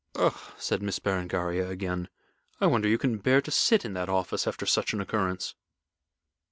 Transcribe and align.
"Ugh!" 0.15 0.33
said 0.57 0.81
Miss 0.81 0.97
Berengaria, 0.97 1.69
again. 1.69 2.09
"I 2.59 2.65
wonder 2.65 2.89
you 2.89 2.97
can 2.97 3.19
bear 3.19 3.39
to 3.39 3.51
sit 3.51 3.85
in 3.85 3.93
that 3.93 4.09
office 4.09 4.47
after 4.47 4.65
such 4.65 4.93
an 4.93 4.99
occurrence." 4.99 5.53